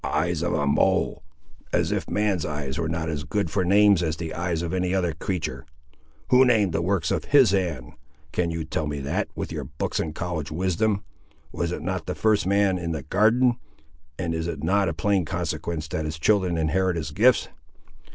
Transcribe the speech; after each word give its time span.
"Eyes 0.03 0.41
of 0.41 0.51
a 0.55 0.65
mole! 0.65 1.21
as 1.71 1.91
if 1.91 2.09
man's 2.09 2.43
eyes 2.43 2.79
were 2.79 2.89
not 2.89 3.07
as 3.07 3.23
good 3.23 3.51
for 3.51 3.63
names 3.63 4.01
as 4.01 4.17
the 4.17 4.33
eyes 4.33 4.63
of 4.63 4.73
any 4.73 4.95
other 4.95 5.13
creatur'! 5.13 5.63
Who 6.29 6.43
named 6.43 6.73
the 6.73 6.81
works 6.81 7.11
of 7.11 7.25
His 7.25 7.51
hand? 7.51 7.91
can 8.31 8.49
you 8.49 8.65
tell 8.65 8.87
me 8.87 8.99
that, 9.01 9.27
with 9.35 9.51
your 9.51 9.65
books 9.65 9.99
and 9.99 10.15
college 10.15 10.49
wisdom? 10.51 11.03
Was 11.51 11.71
it 11.71 11.83
not 11.83 12.07
the 12.07 12.15
first 12.15 12.47
man 12.47 12.79
in 12.79 12.93
the 12.93 13.03
Garden, 13.03 13.57
and 14.17 14.33
is 14.33 14.47
it 14.47 14.63
not 14.63 14.89
a 14.89 14.93
plain 14.95 15.23
consequence 15.23 15.87
that 15.89 16.05
his 16.05 16.17
children 16.17 16.57
inherit 16.57 16.95
his 16.95 17.11
gifts?" 17.11 17.49